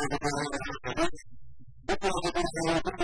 [0.00, 0.22] Thank
[1.88, 2.99] you.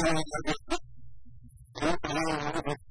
[0.00, 0.26] Thank
[1.80, 2.87] you.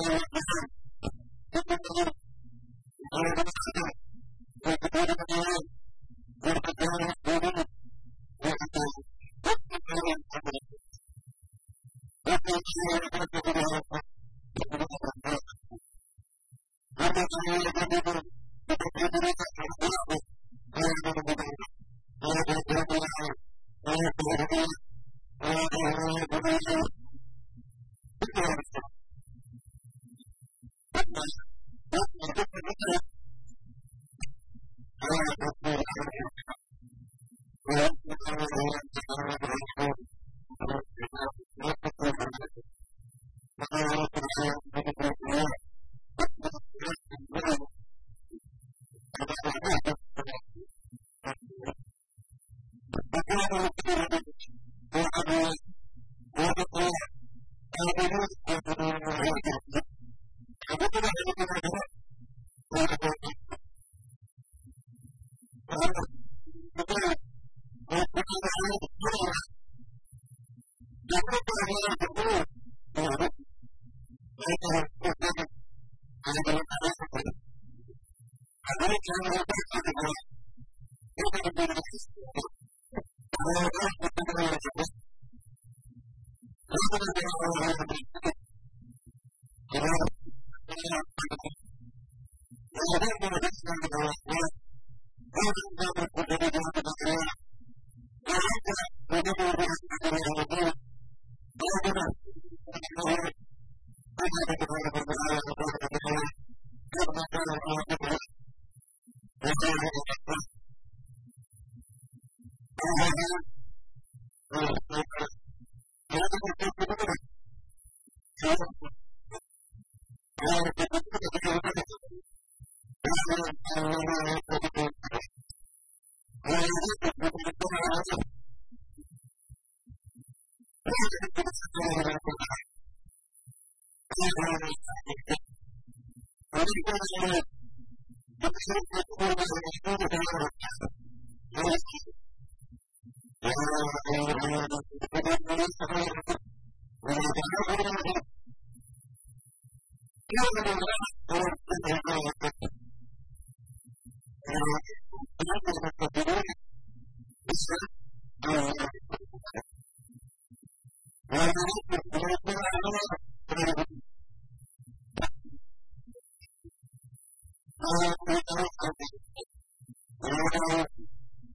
[0.00, 0.77] Thank you.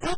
[0.03, 0.17] Thank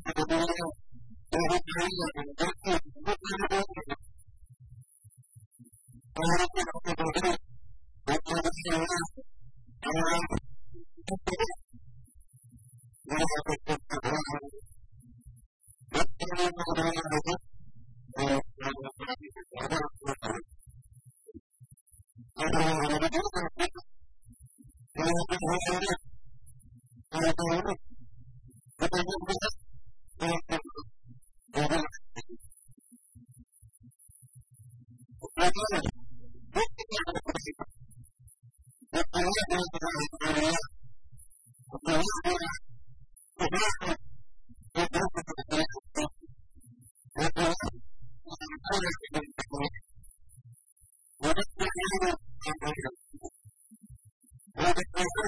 [48.71, 48.83] Thank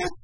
[0.00, 0.19] you.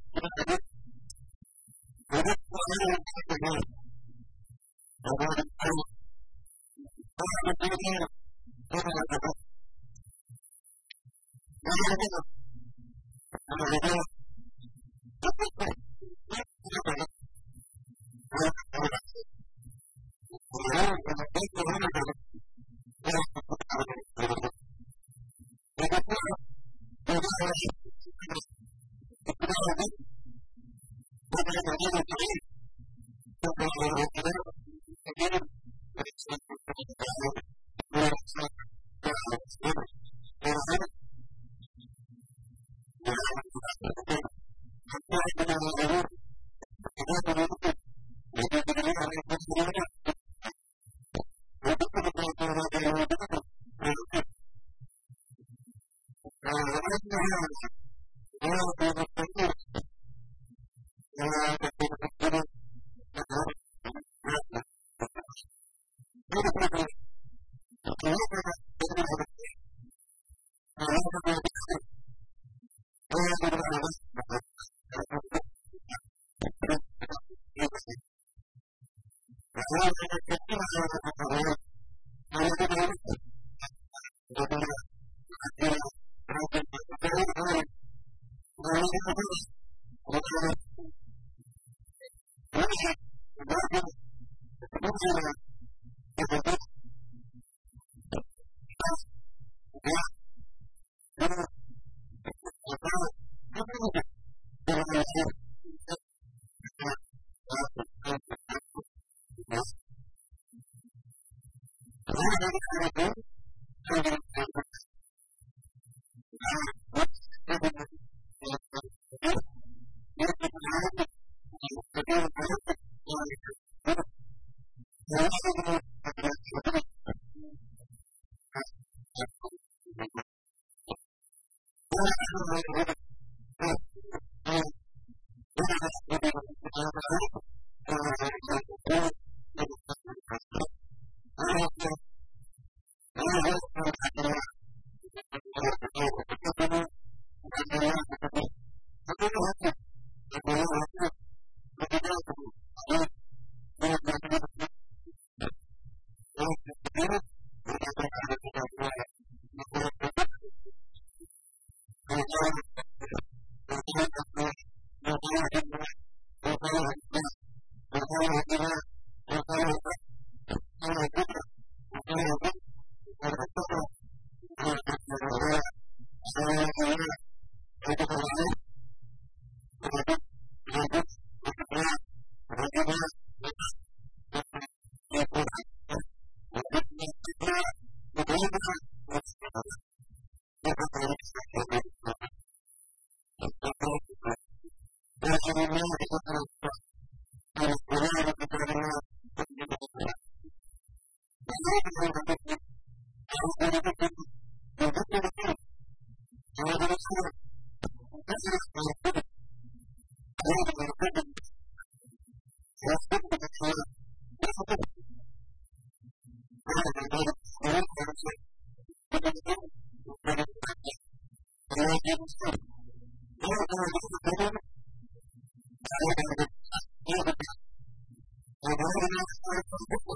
[222.03, 222.19] Thank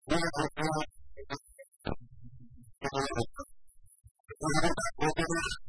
[0.10, 0.22] Thank
[5.00, 5.67] you.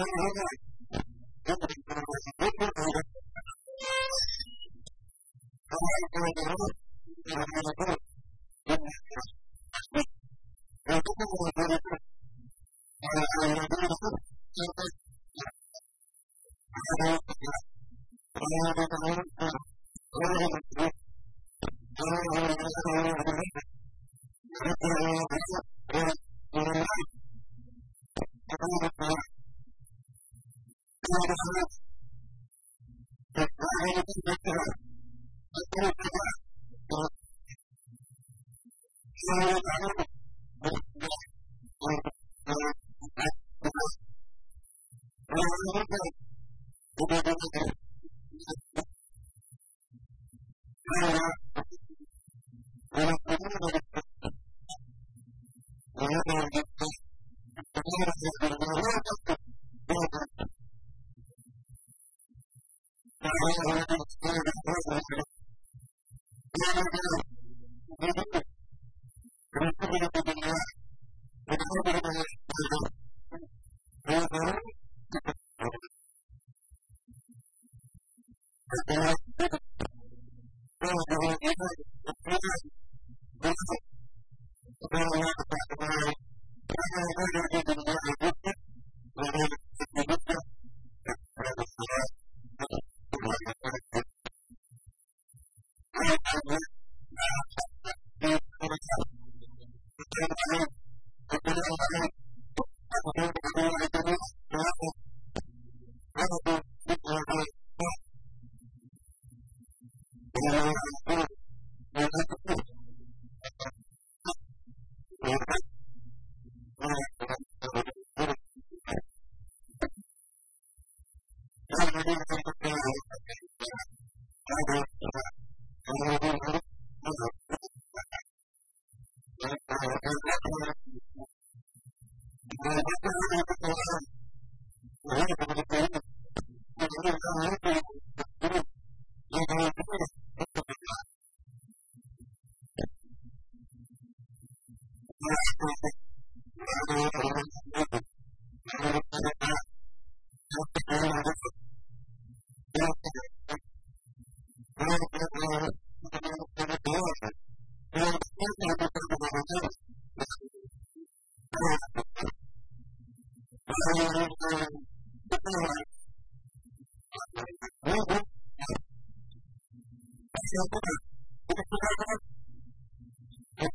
[0.00, 0.69] Hang on, hang on.
[58.02, 58.59] あれ?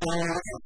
[0.07, 0.64] all of them.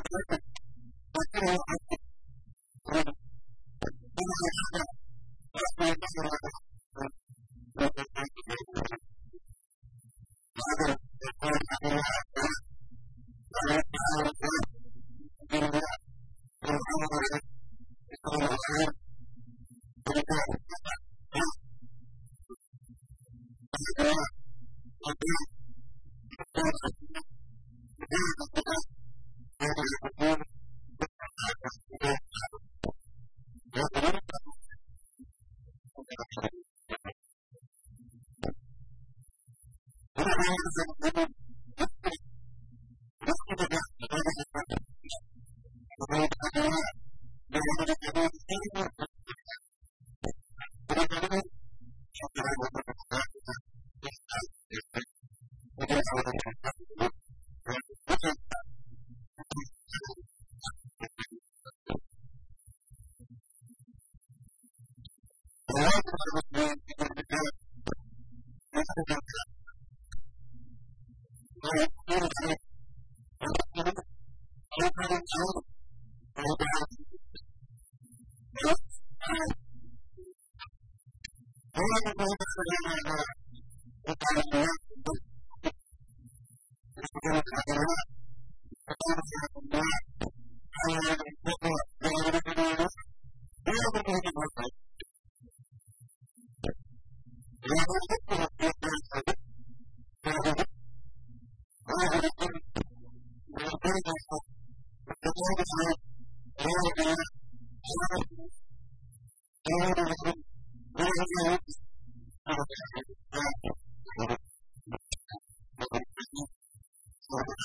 [0.00, 1.89] I'm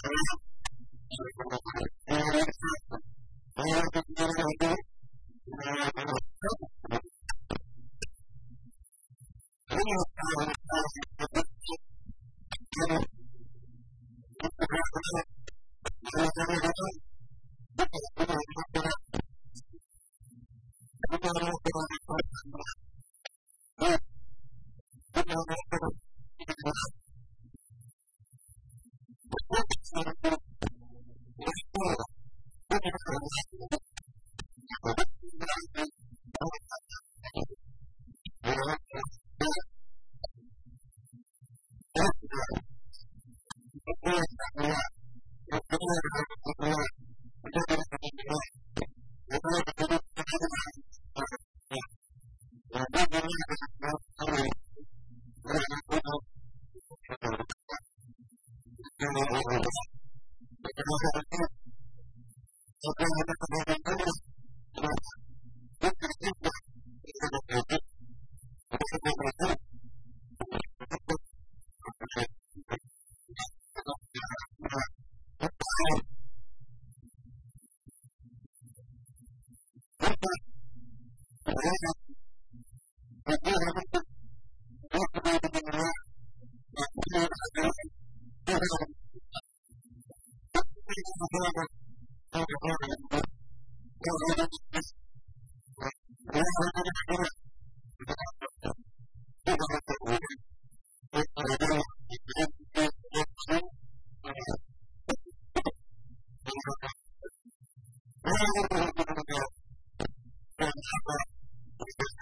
[0.05, 0.44] Thank you.
[111.79, 112.14] Thank you.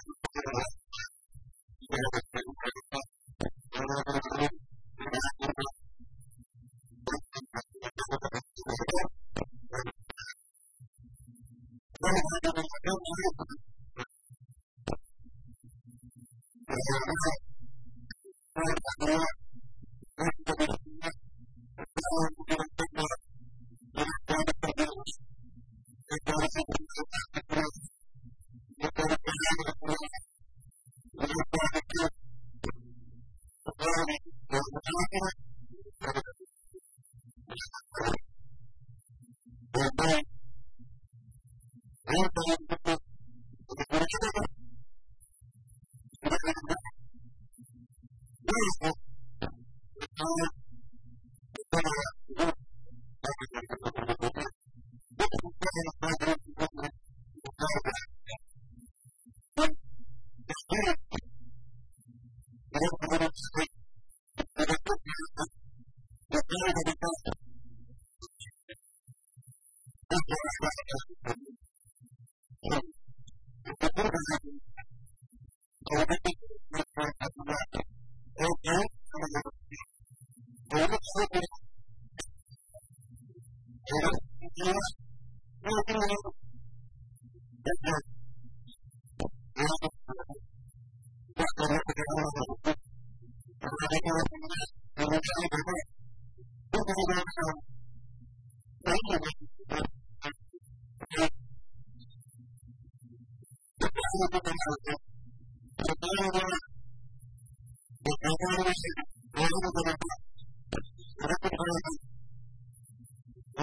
[56.26, 56.73] Thank you.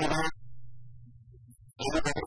[0.01, 0.13] Thank
[2.07, 2.20] you.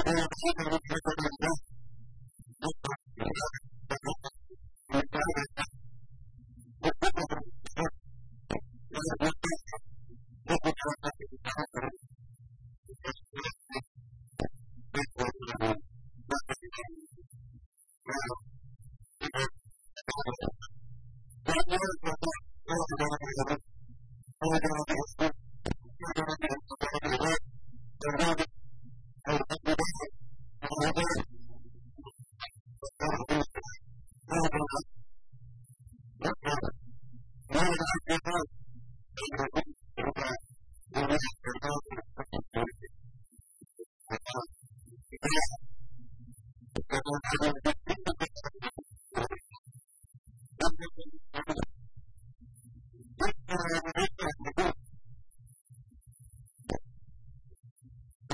[0.02, 0.93] thank you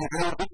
[0.09, 0.50] Thank you.